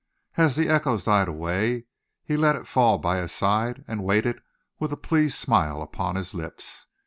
[0.35, 1.85] As the echoes died away,
[2.23, 4.41] he let it fall by his side and waited
[4.79, 6.87] with a pleased smile upon his lips.